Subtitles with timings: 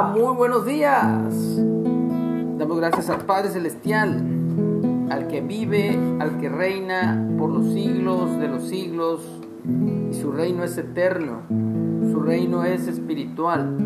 [0.00, 1.04] Muy buenos días.
[2.56, 4.24] Damos gracias al Padre Celestial,
[5.10, 9.20] al que vive, al que reina por los siglos de los siglos,
[10.10, 11.42] y su reino es eterno,
[12.10, 13.76] su reino es espiritual,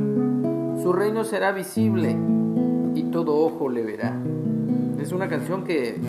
[0.81, 2.17] su reino será visible
[2.95, 4.17] y todo ojo le verá.
[5.01, 6.01] Es una canción que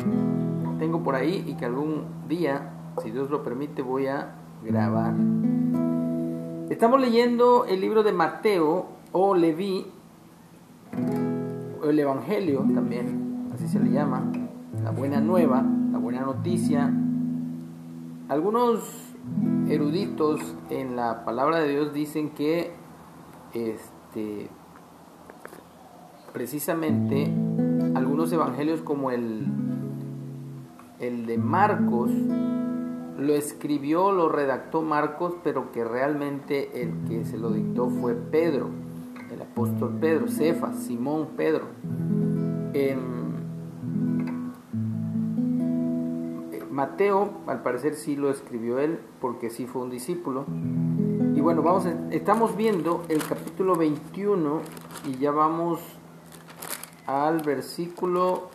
[0.77, 5.15] tengo por ahí y que algún día, si Dios lo permite, voy a grabar.
[6.69, 9.83] Estamos leyendo el libro de Mateo o Leví,
[11.83, 14.31] el Evangelio también, así se le llama,
[14.83, 16.93] la buena nueva, la buena noticia.
[18.29, 19.15] Algunos
[19.69, 22.71] eruditos en la palabra de Dios dicen que
[23.53, 24.49] este
[26.31, 27.33] precisamente
[27.95, 29.47] algunos evangelios como el
[30.99, 32.11] el de Marcos
[33.17, 38.69] lo escribió, lo redactó Marcos, pero que realmente el que se lo dictó fue Pedro,
[39.31, 41.65] el apóstol Pedro, Cefas, Simón Pedro.
[42.73, 42.97] Eh,
[46.71, 50.45] Mateo, al parecer sí lo escribió él, porque sí fue un discípulo.
[51.35, 54.61] Y bueno, vamos, a, estamos viendo el capítulo 21
[55.07, 55.79] y ya vamos
[57.07, 58.49] al versículo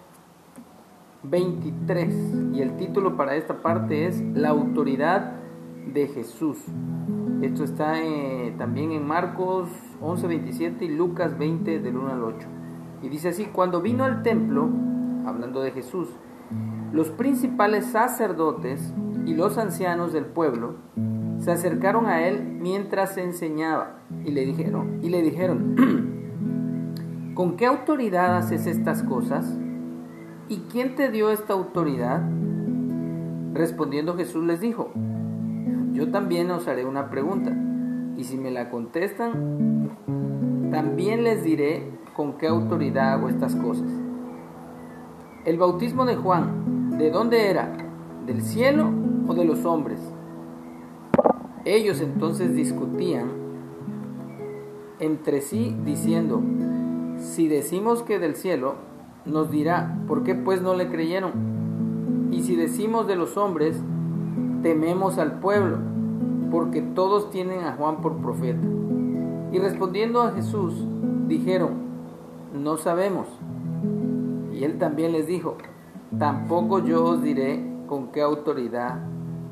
[1.24, 2.14] 23
[2.54, 5.41] y el título para esta parte es La autoridad
[5.86, 6.58] de Jesús.
[7.42, 9.68] Esto está eh, también en Marcos
[10.00, 12.48] 11, 27 y Lucas 20 del 1 al 8.
[13.02, 14.68] Y dice así, cuando vino al templo,
[15.26, 16.08] hablando de Jesús,
[16.92, 18.94] los principales sacerdotes
[19.26, 20.74] y los ancianos del pueblo
[21.38, 25.74] se acercaron a él mientras enseñaba y le dijeron, y le dijeron,
[27.34, 29.58] ¿con qué autoridad haces estas cosas?
[30.48, 32.22] ¿Y quién te dio esta autoridad?
[33.54, 34.92] Respondiendo Jesús les dijo,
[35.92, 37.52] yo también os haré una pregunta,
[38.16, 39.90] y si me la contestan,
[40.70, 43.90] también les diré con qué autoridad hago estas cosas.
[45.44, 47.72] El bautismo de Juan, ¿de dónde era?
[48.26, 48.90] ¿Del cielo
[49.26, 50.00] o de los hombres?
[51.64, 53.42] Ellos entonces discutían
[54.98, 56.40] entre sí diciendo,
[57.18, 58.76] si decimos que del cielo,
[59.26, 62.30] nos dirá, ¿por qué pues no le creyeron?
[62.30, 63.82] Y si decimos de los hombres,
[64.62, 65.78] tememos al pueblo,
[66.50, 68.66] porque todos tienen a Juan por profeta.
[69.52, 70.74] Y respondiendo a Jesús,
[71.28, 71.70] dijeron,
[72.54, 73.26] no sabemos.
[74.52, 75.56] Y él también les dijo,
[76.18, 79.00] tampoco yo os diré con qué autoridad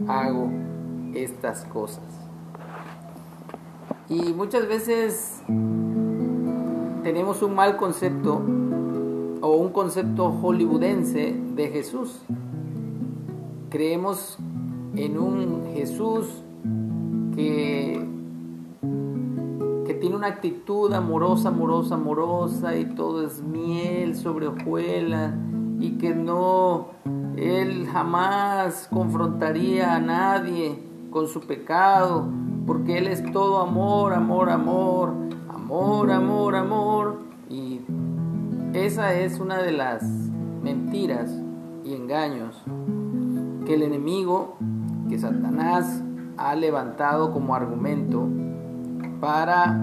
[0.06, 0.50] hago
[1.14, 2.04] estas cosas.
[4.08, 5.42] Y muchas veces
[7.02, 8.42] tenemos un mal concepto
[9.40, 12.22] o un concepto hollywoodense de Jesús.
[13.70, 14.38] Creemos
[14.96, 16.26] en un Jesús
[17.34, 18.06] que,
[19.86, 25.34] que tiene una actitud amorosa, amorosa, amorosa y todo es miel sobre hojuela
[25.78, 26.88] y que no,
[27.36, 30.78] él jamás confrontaría a nadie
[31.10, 32.28] con su pecado
[32.66, 35.14] porque él es todo amor, amor, amor,
[35.48, 37.18] amor, amor, amor
[37.48, 37.80] y
[38.74, 40.02] esa es una de las
[40.62, 41.30] mentiras
[41.84, 42.62] y engaños
[43.66, 44.56] que el enemigo,
[45.10, 46.02] que Satanás
[46.36, 48.28] ha levantado como argumento
[49.20, 49.76] para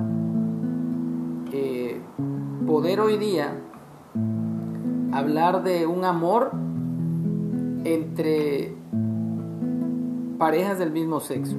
[1.51, 1.99] eh,
[2.65, 3.51] poder hoy día
[5.11, 6.51] hablar de un amor
[7.83, 8.73] entre
[10.37, 11.57] parejas del mismo sexo,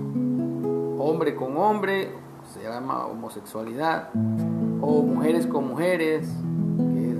[0.98, 2.12] hombre con hombre,
[2.54, 4.08] se llama homosexualidad,
[4.80, 6.26] o mujeres con mujeres,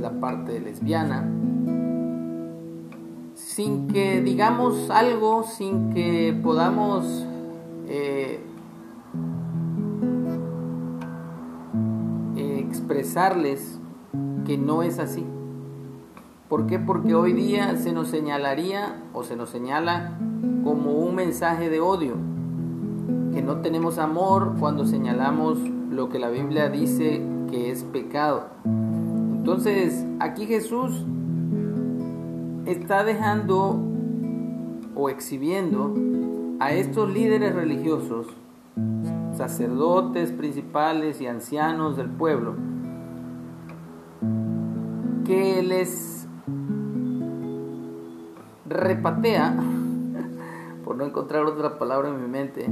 [0.00, 1.28] la parte lesbiana,
[3.58, 7.26] sin que digamos algo, sin que podamos
[7.88, 8.38] eh,
[12.36, 13.80] expresarles
[14.46, 15.26] que no es así.
[16.48, 16.78] ¿Por qué?
[16.78, 20.16] Porque hoy día se nos señalaría o se nos señala
[20.62, 22.14] como un mensaje de odio,
[23.34, 25.58] que no tenemos amor cuando señalamos
[25.90, 27.20] lo que la Biblia dice
[27.50, 28.50] que es pecado.
[28.64, 31.04] Entonces, aquí Jesús
[32.68, 33.80] está dejando
[34.94, 35.94] o exhibiendo
[36.60, 38.26] a estos líderes religiosos,
[39.34, 42.56] sacerdotes principales y ancianos del pueblo,
[45.24, 46.28] que les
[48.66, 49.56] repatea,
[50.84, 52.66] por no encontrar otra palabra en mi mente,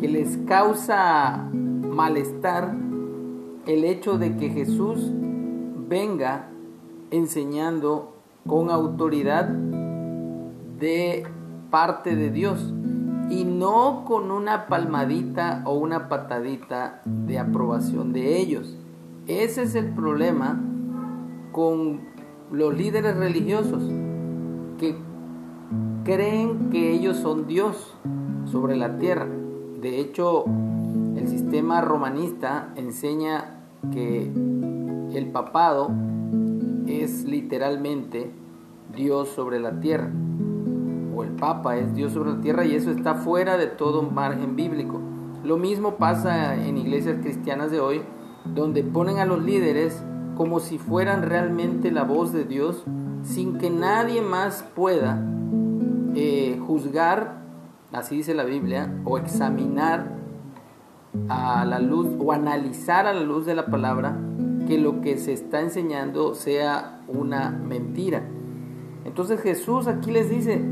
[0.00, 2.74] que les causa malestar
[3.66, 5.10] el hecho de que Jesús
[5.88, 6.48] venga
[7.10, 9.48] enseñando con autoridad
[10.78, 11.26] de
[11.70, 12.72] parte de Dios
[13.30, 18.76] y no con una palmadita o una patadita de aprobación de ellos.
[19.26, 20.60] Ese es el problema
[21.52, 22.00] con
[22.50, 23.82] los líderes religiosos
[24.78, 24.96] que
[26.04, 27.94] creen que ellos son Dios
[28.46, 29.26] sobre la tierra.
[29.80, 30.44] De hecho,
[31.16, 33.60] el sistema romanista enseña
[33.92, 34.32] que
[35.12, 35.90] el papado
[36.88, 38.30] es literalmente
[38.94, 40.10] Dios sobre la tierra
[41.22, 45.00] el Papa es Dios sobre la tierra y eso está fuera de todo margen bíblico.
[45.44, 48.02] Lo mismo pasa en iglesias cristianas de hoy,
[48.44, 50.02] donde ponen a los líderes
[50.36, 52.84] como si fueran realmente la voz de Dios,
[53.22, 55.22] sin que nadie más pueda
[56.14, 57.42] eh, juzgar,
[57.92, 60.16] así dice la Biblia, o examinar
[61.28, 64.16] a la luz o analizar a la luz de la palabra
[64.68, 68.22] que lo que se está enseñando sea una mentira.
[69.06, 70.62] Entonces Jesús aquí les dice,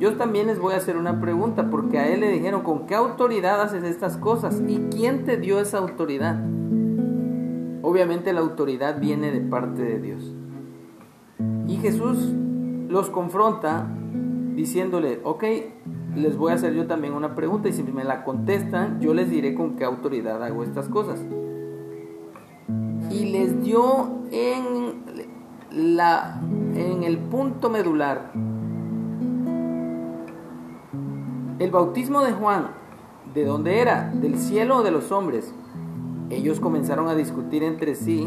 [0.00, 2.94] yo también les voy a hacer una pregunta, porque a él le dijeron, ¿con qué
[2.94, 4.62] autoridad haces estas cosas?
[4.66, 6.42] ¿Y quién te dio esa autoridad?
[7.82, 10.32] Obviamente la autoridad viene de parte de Dios.
[11.68, 12.32] Y Jesús
[12.88, 13.86] los confronta
[14.54, 15.44] diciéndole, ok,
[16.16, 19.28] les voy a hacer yo también una pregunta y si me la contestan, yo les
[19.28, 21.22] diré con qué autoridad hago estas cosas.
[23.12, 25.02] Y les dio en,
[25.70, 26.40] la,
[26.74, 28.32] en el punto medular
[31.62, 32.72] El bautismo de Juan,
[33.34, 34.10] ¿de dónde era?
[34.12, 35.54] ¿Del cielo o de los hombres?
[36.28, 38.26] Ellos comenzaron a discutir entre sí,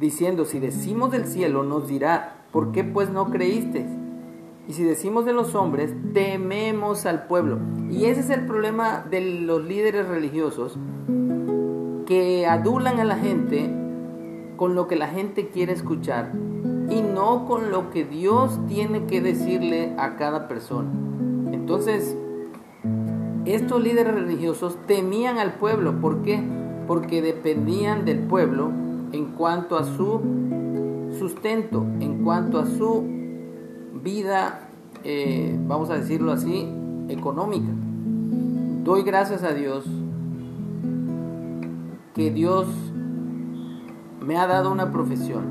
[0.00, 3.86] diciendo, si decimos del cielo, nos dirá, ¿por qué pues no creíste?
[4.66, 7.58] Y si decimos de los hombres, tememos al pueblo.
[7.88, 10.78] Y ese es el problema de los líderes religiosos
[12.10, 13.70] que adulan a la gente
[14.56, 16.32] con lo que la gente quiere escuchar
[16.90, 20.90] y no con lo que Dios tiene que decirle a cada persona.
[21.52, 22.16] Entonces,
[23.44, 26.00] estos líderes religiosos temían al pueblo.
[26.00, 26.42] ¿Por qué?
[26.88, 28.72] Porque dependían del pueblo
[29.12, 30.20] en cuanto a su
[31.16, 33.04] sustento, en cuanto a su
[34.02, 34.68] vida,
[35.04, 36.68] eh, vamos a decirlo así,
[37.08, 37.70] económica.
[38.82, 39.86] Doy gracias a Dios
[42.20, 42.66] que Dios
[44.20, 45.42] me ha dado una profesión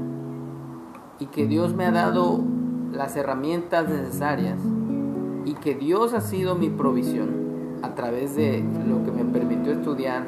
[1.17, 2.43] y que Dios me ha dado
[2.91, 4.59] las herramientas necesarias
[5.45, 10.27] y que Dios ha sido mi provisión a través de lo que me permitió estudiar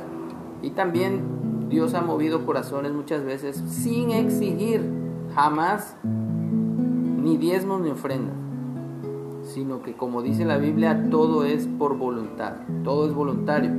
[0.63, 4.81] y también Dios ha movido corazones muchas veces sin exigir
[5.35, 8.33] jamás ni diezmos ni ofrendas,
[9.43, 12.53] sino que como dice la Biblia, todo es por voluntad,
[12.83, 13.69] todo es voluntario.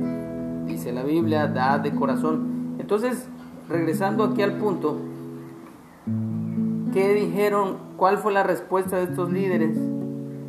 [0.65, 2.52] Dice la Biblia, da de corazón.
[2.83, 3.29] Entonces,
[3.69, 4.97] regresando aquí al punto,
[6.91, 7.77] ¿qué dijeron?
[7.95, 9.77] ¿Cuál fue la respuesta de estos líderes?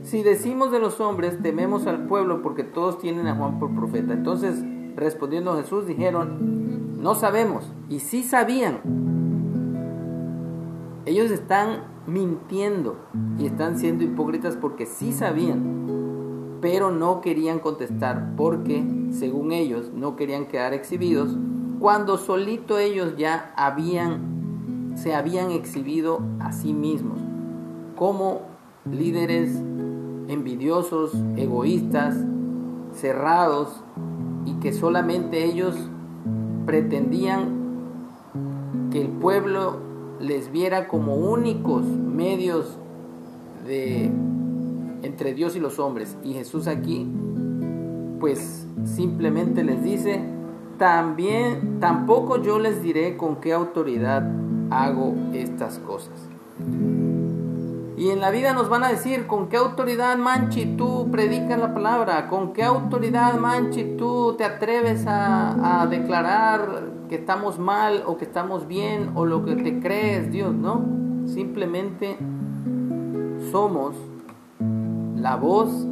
[0.02, 4.14] Si decimos de los hombres, tememos al pueblo porque todos tienen a Juan por profeta.
[4.14, 4.64] Entonces,
[4.96, 7.70] respondiendo Jesús, dijeron, no sabemos.
[7.88, 8.80] Y sí sabían.
[11.06, 12.96] Ellos están mintiendo
[13.38, 20.16] y están siendo hipócritas porque sí sabían, pero no querían contestar porque, según ellos, no
[20.16, 21.38] querían quedar exhibidos
[21.84, 27.20] cuando solito ellos ya habían se habían exhibido a sí mismos
[27.94, 28.40] como
[28.90, 29.50] líderes
[30.28, 32.16] envidiosos, egoístas,
[32.94, 33.68] cerrados
[34.46, 35.76] y que solamente ellos
[36.64, 37.50] pretendían
[38.90, 39.76] que el pueblo
[40.20, 42.78] les viera como únicos medios
[43.66, 44.10] de
[45.02, 46.16] entre Dios y los hombres.
[46.24, 47.06] Y Jesús aquí
[48.20, 50.33] pues simplemente les dice,
[50.78, 54.28] también tampoco yo les diré con qué autoridad
[54.70, 56.28] hago estas cosas.
[57.96, 61.72] Y en la vida nos van a decir con qué autoridad Manchi tú predicas la
[61.72, 68.24] palabra, con qué autoridad Manchi tú te atreves a, declarar que estamos mal o que
[68.24, 70.84] estamos bien o lo que te crees Dios, ¿no?
[71.26, 72.18] Simplemente
[73.52, 73.94] somos
[75.16, 75.86] la voz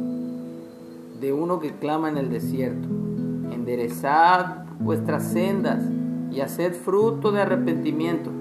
[1.21, 2.87] de uno que clama en el desierto.
[3.51, 5.83] Enderezad vuestras sendas
[6.31, 8.31] y haced fruto de arrepentimiento.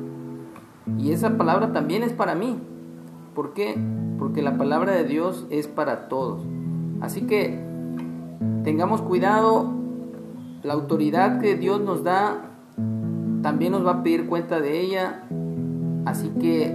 [0.98, 2.58] Y esa palabra también es para mí.
[3.34, 3.76] ¿Por qué?
[4.18, 6.42] Porque la palabra de Dios es para todos.
[7.00, 7.58] Así que
[8.64, 9.72] tengamos cuidado,
[10.62, 12.50] la autoridad que Dios nos da
[13.42, 15.24] también nos va a pedir cuenta de ella
[16.04, 16.72] Así que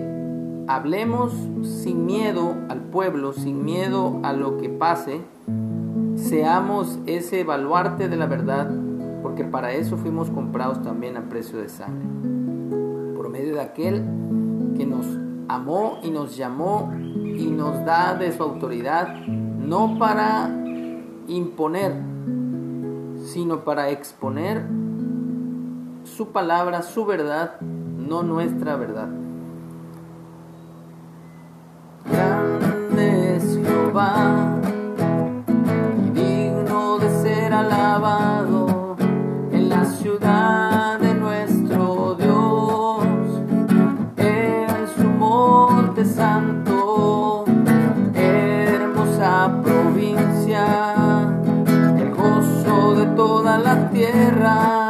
[0.67, 5.21] hablemos sin miedo al pueblo, sin miedo a lo que pase.
[6.15, 8.71] Seamos ese baluarte de la verdad,
[9.27, 12.07] porque para eso fuimos comprados también a precio de sangre.
[13.13, 14.05] Por medio de aquel
[14.77, 15.05] que nos
[15.49, 20.49] amó y nos llamó y nos da de su autoridad, no para
[21.27, 21.93] imponer,
[23.25, 24.65] sino para exponer
[26.05, 29.09] su palabra, su verdad, no nuestra verdad.
[53.57, 54.87] De toda la tierra.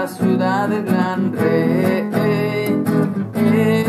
[0.00, 2.10] la ciudad del gran rey.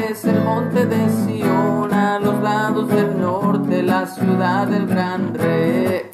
[0.10, 6.10] Es el monte de Sion a los lados del norte, la ciudad del gran rey.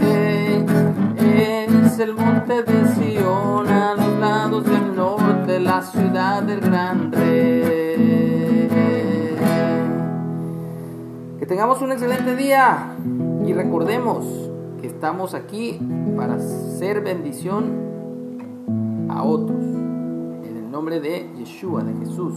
[1.20, 7.07] Es el monte de Sion a los lados del norte, la ciudad del gran rey.
[11.48, 12.96] Tengamos un excelente día
[13.46, 14.26] y recordemos
[14.82, 15.80] que estamos aquí
[16.16, 17.88] para ser bendición
[19.10, 19.78] a otros
[20.78, 22.36] nombre de Yeshua, de Jesús.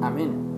[0.00, 0.51] Amén.